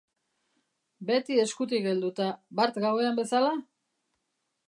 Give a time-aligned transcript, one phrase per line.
[1.09, 3.55] Beti eskutik helduta, bart gauean bezala?